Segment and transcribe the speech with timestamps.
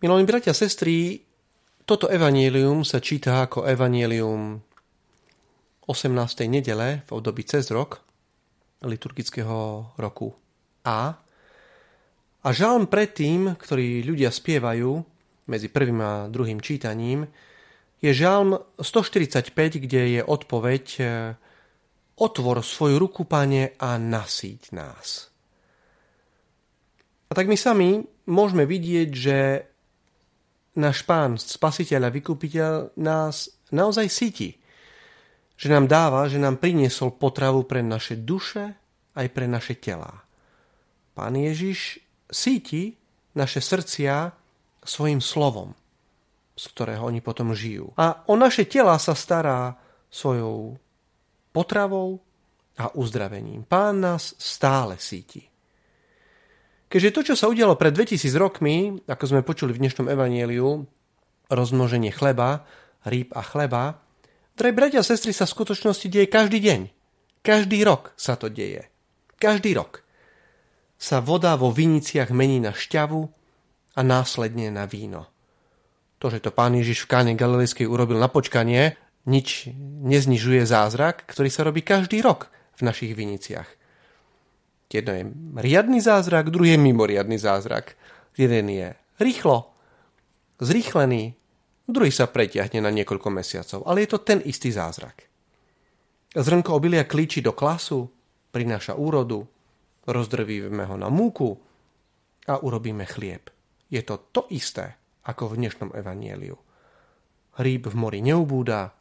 [0.00, 1.20] Milí bratia a sestry,
[1.84, 4.56] toto evanílium sa číta ako evanílium
[5.84, 6.16] 18.
[6.48, 8.00] nedele v období cez rok
[8.80, 10.32] liturgického roku
[10.88, 11.20] A.
[12.40, 15.04] A žalm predtým, ktorý ľudia spievajú
[15.52, 17.28] medzi prvým a druhým čítaním,
[18.00, 19.52] je žalm 145,
[19.84, 20.84] kde je odpoveď
[22.16, 25.28] Otvor svoju ruku, pane, a nasíť nás.
[27.28, 29.36] A tak my sami môžeme vidieť, že
[30.80, 34.56] náš pán, spasiteľ a vykupiteľ nás naozaj síti.
[35.60, 38.72] Že nám dáva, že nám priniesol potravu pre naše duše
[39.12, 40.24] aj pre naše telá.
[41.12, 42.00] Pán Ježiš
[42.32, 42.96] síti
[43.36, 44.32] naše srdcia
[44.80, 45.76] svojim slovom,
[46.56, 47.92] z ktorého oni potom žijú.
[48.00, 49.76] A o naše tela sa stará
[50.08, 50.80] svojou
[51.52, 52.24] potravou
[52.80, 53.68] a uzdravením.
[53.68, 55.49] Pán nás stále síti.
[56.90, 60.90] Keďže to, čo sa udialo pred 2000 rokmi, ako sme počuli v dnešnom evanieliu,
[61.46, 62.66] rozmnoženie chleba,
[63.06, 64.02] rýb a chleba,
[64.58, 66.80] draj bratia a sestry sa v skutočnosti deje každý deň.
[67.46, 68.90] Každý rok sa to deje.
[69.38, 70.02] Každý rok
[71.00, 73.22] sa voda vo viniciach mení na šťavu
[73.96, 75.30] a následne na víno.
[76.20, 79.00] To, že to pán Ježiš v káne Galilejskej urobil na počkanie,
[79.30, 79.72] nič
[80.04, 83.79] neznižuje zázrak, ktorý sa robí každý rok v našich viniciach.
[84.90, 85.24] Jedno je
[85.62, 87.94] riadny zázrak, druhý je mimoriadný zázrak.
[88.34, 88.90] Jeden je
[89.22, 89.70] rýchlo,
[90.58, 91.34] zrýchlený,
[91.86, 95.30] druhý sa preťahne na niekoľko mesiacov, ale je to ten istý zázrak.
[96.34, 98.06] Zrnko obilia klíči do klasu,
[98.50, 99.46] prináša úrodu,
[100.06, 101.54] rozdrvíme ho na múku
[102.46, 103.50] a urobíme chlieb.
[103.90, 104.94] Je to to isté,
[105.26, 106.54] ako v dnešnom evanieliu.
[107.58, 108.94] Hríb v mori neubúda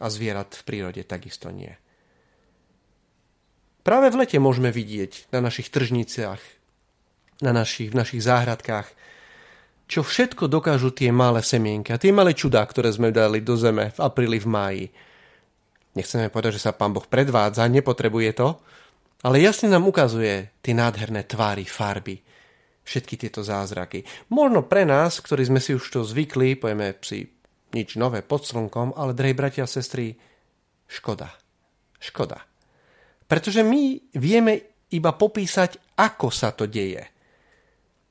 [0.00, 1.72] a zvierat v prírode takisto nie.
[3.82, 6.38] Práve v lete môžeme vidieť na našich tržniciach,
[7.42, 8.86] na našich, v našich záhradkách,
[9.90, 13.98] čo všetko dokážu tie malé semienka, tie malé čudá, ktoré sme dali do zeme v
[13.98, 14.86] apríli, v máji.
[15.98, 18.48] Nechceme povedať, že sa pán Boh predvádza, nepotrebuje to,
[19.26, 22.22] ale jasne nám ukazuje tie nádherné tvary, farby,
[22.86, 24.06] všetky tieto zázraky.
[24.30, 27.28] Možno pre nás, ktorí sme si už to zvykli, povieme si
[27.74, 30.14] nič nové pod slnkom, ale drej bratia a sestry,
[30.86, 31.28] škoda.
[31.98, 32.51] Škoda.
[33.26, 37.02] Pretože my vieme iba popísať, ako sa to deje.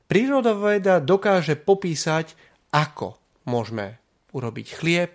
[0.09, 2.35] Prírodoveda dokáže popísať,
[2.73, 3.15] ako
[3.47, 4.01] môžeme
[4.35, 5.11] urobiť chlieb,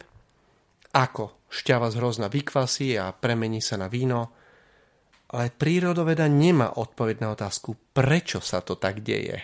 [0.96, 4.32] ako šťava z hrozna vykvasí a premení sa na víno,
[5.26, 9.42] ale prírodoveda nemá odpoveď na otázku, prečo sa to tak deje.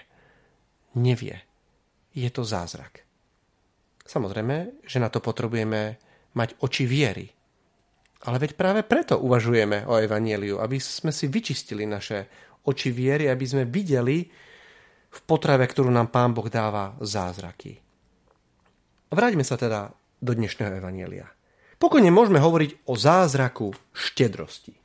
[0.97, 1.37] Nevie.
[2.13, 3.03] Je to zázrak.
[4.05, 5.97] Samozrejme, že na to potrebujeme
[6.37, 7.27] mať oči viery,
[8.23, 12.31] ale veď práve preto uvažujeme o Evangeliu, aby sme si vyčistili naše
[12.63, 14.23] oči viery, aby sme videli
[15.13, 17.83] v potrave, ktorú nám Pán Boh dáva, zázraky.
[19.13, 19.91] Vráťme sa teda
[20.23, 21.27] do dnešného Evanielia.
[21.83, 24.79] Pokojne môžeme hovoriť o zázraku štedrosti.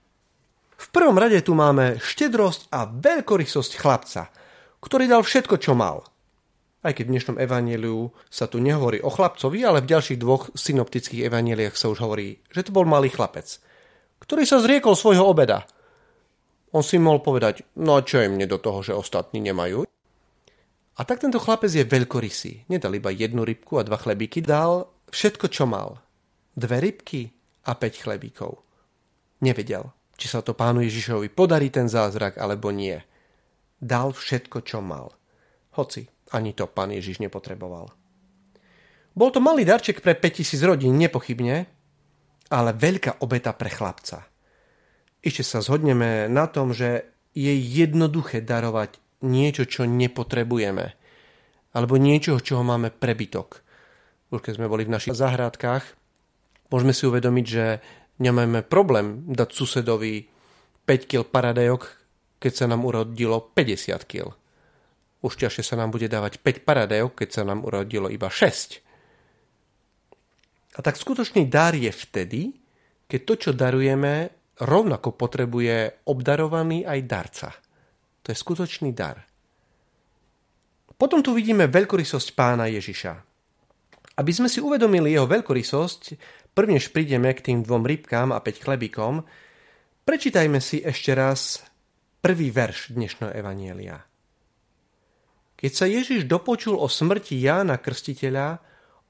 [0.77, 4.33] V prvom rade tu máme štedrosť a veľkorysosť chlapca,
[4.81, 6.01] ktorý dal všetko, čo mal–
[6.87, 11.27] aj keď v dnešnom evaníliu sa tu nehovorí o chlapcovi, ale v ďalších dvoch synoptických
[11.27, 13.59] evaníliách sa už hovorí, že to bol malý chlapec,
[14.23, 15.67] ktorý sa zriekol svojho obeda.
[16.71, 19.83] On si mohol povedať, no a čo je mne do toho, že ostatní nemajú?
[20.97, 22.71] A tak tento chlapec je veľkorysý.
[22.71, 25.99] Nedal iba jednu rybku a dva chlebíky, dal všetko, čo mal.
[26.57, 27.29] Dve rybky
[27.67, 28.63] a päť chlebíkov.
[29.43, 32.97] Nevedel, či sa to pánu Ježišovi podarí ten zázrak, alebo nie.
[33.77, 35.13] Dal všetko, čo mal.
[35.77, 37.91] Hoci ani to pán Ježiš nepotreboval.
[39.17, 41.65] Bol to malý darček pre 5000 rodín, nepochybne,
[42.53, 44.29] ale veľká obeta pre chlapca.
[45.25, 50.93] Ešte sa zhodneme na tom, že je jednoduché darovať niečo, čo nepotrebujeme,
[51.73, 53.65] alebo niečo, čoho máme prebytok.
[54.29, 55.83] Už keď sme boli v našich zahrádkach,
[56.69, 57.65] môžeme si uvedomiť, že
[58.21, 60.29] nemáme problém dať susedovi
[60.85, 61.89] 5 kg paradajok,
[62.37, 64.37] keď sa nám urodilo 50 kg.
[65.27, 68.79] Už ťažšie sa nám bude dávať 5 paradajok, keď sa nám urodilo iba 6.
[70.77, 72.55] A tak skutočný dar je vtedy,
[73.11, 74.31] keď to, čo darujeme,
[74.63, 77.49] rovnako potrebuje obdarovaný aj darca.
[78.23, 79.19] To je skutočný dar.
[80.95, 83.13] Potom tu vidíme veľkorysosť pána Ježiša.
[84.15, 86.15] Aby sme si uvedomili jeho veľkorysosť,
[86.55, 89.27] prvnež prídeme k tým dvom rybkám a 5 chlebíkom,
[90.07, 91.67] prečítajme si ešte raz
[92.23, 94.06] prvý verš dnešného Evanielia.
[95.57, 98.61] Keď sa Ježiš dopočul o smrti Jána Krstiteľa,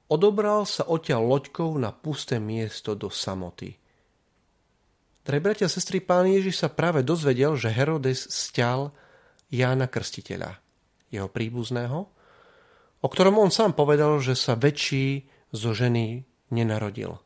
[0.08, 3.76] odobral sa odtiaľ loďkou na pusté miesto do samoty.
[5.28, 8.96] Drahí bratia a sestry, pán Ježiš sa práve dozvedel, že Herodes stial
[9.52, 10.56] Jána Krstiteľa,
[11.12, 11.98] jeho príbuzného,
[12.98, 17.20] o ktorom on sám povedal, že sa väčší zo ženy nenarodil.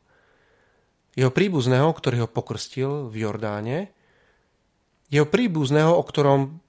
[1.15, 3.95] Jeho príbuzného, ktorý ho pokrstil v Jordáne,
[5.07, 6.62] jeho príbuzného, o ktorom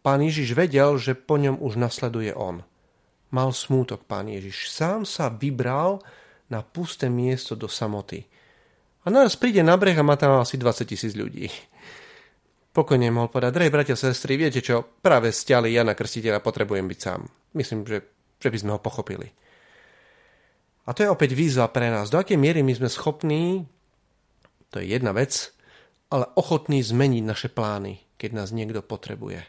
[0.00, 2.64] pán Ježiš vedel, že po ňom už nasleduje on.
[3.30, 4.72] Mal smútok pán Ježiš.
[4.72, 6.02] Sám sa vybral
[6.50, 8.26] na pusté miesto do samoty.
[9.04, 11.48] A naraz príde na breh a má tam asi 20 tisíc ľudí.
[12.70, 17.20] Pokojne mohol povedať, drahí bratia, sestry, viete čo, práve stiali Jana Krstiteľa, potrebujem byť sám.
[17.58, 18.06] Myslím, že,
[18.38, 19.26] že by sme ho pochopili.
[20.86, 22.10] A to je opäť výzva pre nás.
[22.10, 23.66] Do akej miery my sme schopní,
[24.70, 25.50] to je jedna vec,
[26.14, 29.42] ale ochotní zmeniť naše plány, keď nás niekto potrebuje.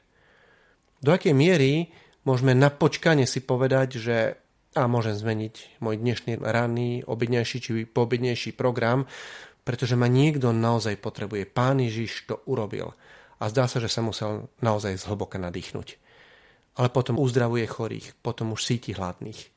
[1.02, 1.90] Do akej miery
[2.30, 4.18] môžeme na počkanie si povedať, že
[4.72, 9.04] a môžem zmeniť môj dnešný ranný, obednejší či poobednejší program,
[9.68, 11.44] pretože ma niekto naozaj potrebuje.
[11.50, 12.96] Pán Ježiš to urobil
[13.42, 16.00] a zdá sa, že sa musel naozaj zhlboka nadýchnuť.
[16.80, 19.52] Ale potom uzdravuje chorých, potom už síti hladných.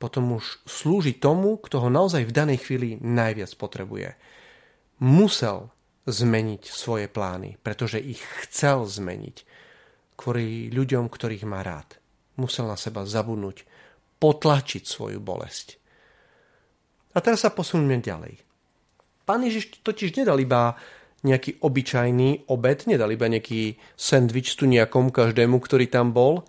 [0.00, 4.16] Potom už slúži tomu, kto ho naozaj v danej chvíli najviac potrebuje.
[5.04, 5.68] Musel
[6.08, 9.36] zmeniť svoje plány, pretože ich chcel zmeniť
[10.16, 12.00] kvôli ľuďom, ktorých má rád.
[12.40, 13.62] Musel na seba zabudnúť,
[14.16, 15.76] potlačiť svoju bolesť.
[17.16, 18.40] A teraz sa posuneme ďalej.
[19.24, 20.76] Pán Ježiš totiž nedal iba
[21.24, 26.44] nejaký obyčajný obed, nedal iba nejaký sendvič tu nejakom každému, ktorý tam bol,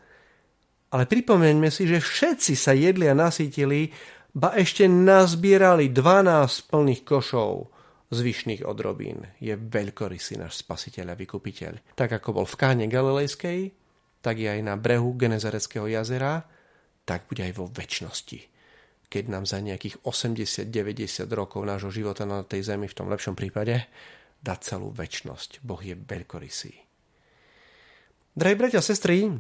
[0.92, 3.92] ale pripomeňme si, že všetci sa jedli a nasítili,
[4.38, 7.76] ba ešte nazbierali 12 plných košov
[8.12, 9.27] zvyšných odrobín.
[9.44, 11.95] Je veľkorysý náš spasiteľ a vykupiteľ.
[11.95, 13.59] Tak ako bol v káne Galilejskej,
[14.24, 16.48] tak je aj na brehu Genezareckého jazera,
[17.07, 18.39] tak bude aj vo väčšnosti.
[19.07, 23.88] Keď nám za nejakých 80-90 rokov nášho života na tej zemi, v tom lepšom prípade,
[24.44, 25.63] dá celú väčšnosť.
[25.63, 26.75] Boh je veľkorysý.
[28.36, 29.31] Drahí bratia a sestry,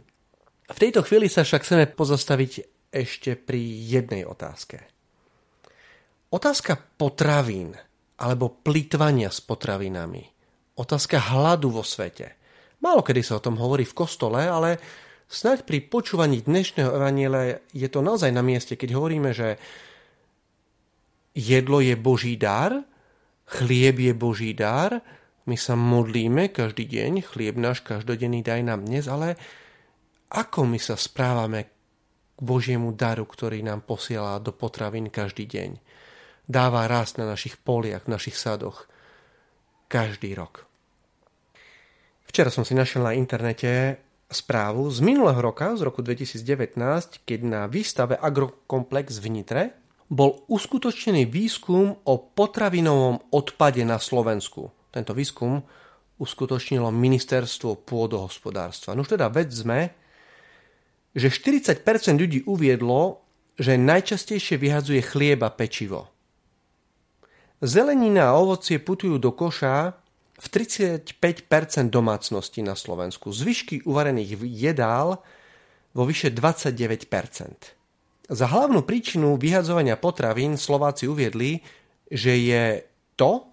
[0.67, 2.51] v tejto chvíli sa však chceme pozastaviť
[2.91, 4.87] ešte pri jednej otázke.
[6.31, 7.75] Otázka potravín
[8.17, 10.23] alebo plýtvania s potravinami.
[10.77, 12.37] Otázka hladu vo svete.
[12.81, 14.77] Málo kedy sa o tom hovorí v kostole, ale
[15.27, 19.59] Snaď pri počúvaní dnešného evaniela je to naozaj na mieste, keď hovoríme, že
[21.35, 22.87] jedlo je Boží dar,
[23.43, 25.03] chlieb je Boží dar,
[25.43, 29.35] my sa modlíme každý deň, chlieb náš každodenný daj nám dnes, ale
[30.31, 31.67] ako my sa správame
[32.35, 35.69] k Božiemu daru, ktorý nám posiela do potravín každý deň.
[36.47, 38.87] Dáva rast na našich poliach, v našich sadoch.
[39.91, 40.63] Každý rok.
[42.23, 43.99] Včera som si našiel na internete
[44.31, 46.79] správu z minulého roka, z roku 2019,
[47.23, 49.63] keď na výstave Agrokomplex v Nitre
[50.07, 54.71] bol uskutočnený výskum o potravinovom odpade na Slovensku.
[54.91, 55.63] Tento výskum
[56.15, 58.95] uskutočnilo ministerstvo pôdohospodárstva.
[58.95, 59.91] No už teda vedzme,
[61.11, 61.83] že 40%
[62.15, 63.19] ľudí uviedlo,
[63.59, 66.16] že najčastejšie vyhadzuje chlieba pečivo.
[67.57, 69.97] Zelenina a ovocie putujú do koša
[70.37, 71.09] v 35%
[71.89, 73.33] domácností na Slovensku.
[73.33, 75.25] Zvyšky uvarených jedál
[75.97, 78.29] vo vyše 29%.
[78.29, 81.65] Za hlavnú príčinu vyhadzovania potravín Slováci uviedli,
[82.05, 82.85] že je
[83.17, 83.49] to,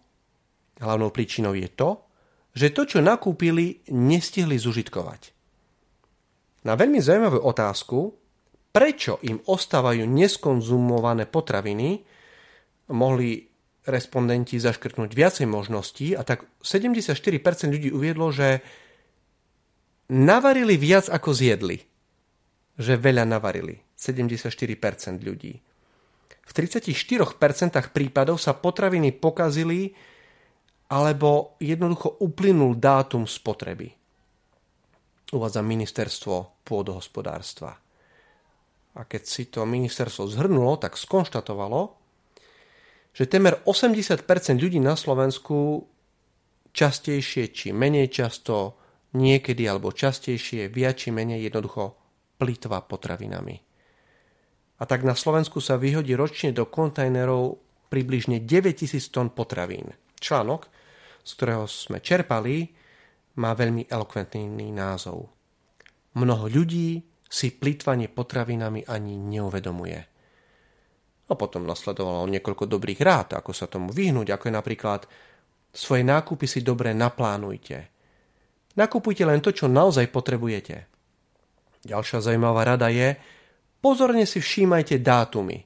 [0.82, 2.04] hlavnou príčinou je to,
[2.52, 5.32] že to, čo nakúpili, nestihli zužitkovať.
[6.68, 8.12] Na veľmi zaujímavú otázku,
[8.74, 12.04] prečo im ostávajú neskonzumované potraviny,
[12.92, 13.53] mohli
[13.84, 17.20] respondenti zaškrtnúť viacej možností a tak 74%
[17.68, 18.64] ľudí uviedlo, že
[20.08, 21.78] navarili viac ako zjedli.
[22.80, 23.78] Že veľa navarili.
[23.94, 25.54] 74% ľudí.
[26.44, 27.40] V 34%
[27.94, 29.94] prípadov sa potraviny pokazili
[30.92, 33.88] alebo jednoducho uplynul dátum spotreby.
[35.32, 37.72] Uvádza ministerstvo pôdohospodárstva.
[38.94, 42.03] A keď si to ministerstvo zhrnulo, tak skonštatovalo,
[43.14, 44.26] že temer 80%
[44.58, 45.86] ľudí na Slovensku
[46.74, 48.74] častejšie či menej často,
[49.14, 51.94] niekedy alebo častejšie, viac či menej jednoducho
[52.42, 53.56] plýtva potravinami.
[54.74, 57.62] A tak na Slovensku sa vyhodí ročne do kontajnerov
[57.94, 59.94] približne 9000 tón potravín.
[60.18, 60.66] Článok,
[61.22, 62.74] z ktorého sme čerpali,
[63.38, 65.30] má veľmi elokventný názov.
[66.18, 66.98] Mnoho ľudí
[67.30, 70.13] si plýtvanie potravinami ani neuvedomuje.
[71.24, 75.00] A potom nasledovalo niekoľko dobrých rád, ako sa tomu vyhnúť, ako je napríklad
[75.74, 77.90] svoje nákupy si dobre naplánujte.
[78.78, 80.86] Nakupujte len to, čo naozaj potrebujete.
[81.82, 83.18] Ďalšia zaujímavá rada je,
[83.82, 85.58] pozorne si všímajte dátumy.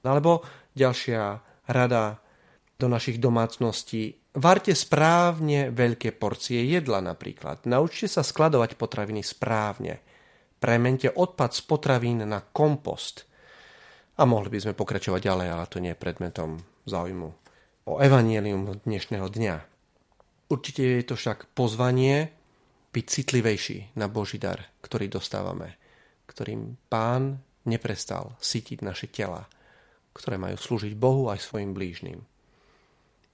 [0.00, 1.22] Alebo ďalšia
[1.68, 2.18] rada
[2.80, 7.68] do našich domácností, varte správne veľké porcie jedla napríklad.
[7.68, 10.00] Naučte sa skladovať potraviny správne.
[10.56, 13.29] Premente odpad z potravín na kompost.
[14.20, 17.28] A mohli by sme pokračovať ďalej, ale to nie je predmetom záujmu
[17.88, 19.56] o evanielium dnešného dňa.
[20.52, 22.28] Určite je to však pozvanie
[22.92, 25.80] byť citlivejší na Boží dar, ktorý dostávame,
[26.28, 29.48] ktorým Pán neprestal sytiť naše tela,
[30.12, 32.20] ktoré majú slúžiť Bohu aj svojim blížnym.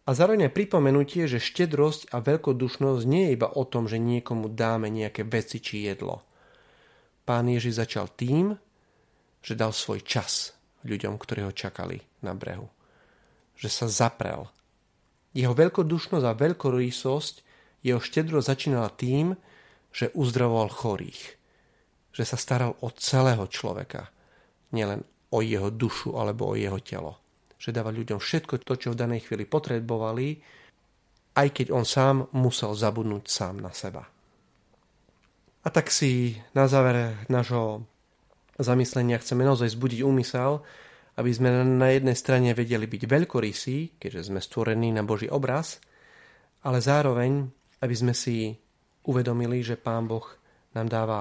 [0.06, 4.86] A zároveň pripomenutie, že štedrosť a veľkodušnosť nie je iba o tom, že niekomu dáme
[4.86, 6.22] nejaké veci či jedlo.
[7.26, 8.54] Pán Ježiš začal tým,
[9.42, 10.54] že dal svoj čas
[10.86, 12.70] ľuďom, ktorí ho čakali na brehu.
[13.58, 14.46] Že sa zaprel.
[15.36, 17.34] Jeho veľkodušnosť a veľkorýsosť,
[17.84, 19.34] jeho štedrosť začínala tým,
[19.90, 21.36] že uzdravoval chorých.
[22.14, 24.08] Že sa staral o celého človeka.
[24.72, 27.26] Nielen o jeho dušu alebo o jeho telo
[27.56, 30.38] že dáva ľuďom všetko to, čo v danej chvíli potrebovali,
[31.36, 34.04] aj keď on sám musel zabudnúť sám na seba.
[35.66, 37.82] A tak si na záver nášho
[38.58, 40.64] zamyslenia chceme naozaj zbudiť úmysel,
[41.16, 45.80] aby sme na jednej strane vedeli byť veľkorysí, keďže sme stvorení na Boží obraz,
[46.64, 47.48] ale zároveň,
[47.80, 48.52] aby sme si
[49.04, 50.24] uvedomili, že Pán Boh
[50.76, 51.20] nám dáva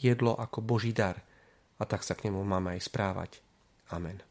[0.00, 1.20] jedlo ako Boží dar
[1.78, 3.30] a tak sa k nemu máme aj správať.
[3.92, 4.24] Amen.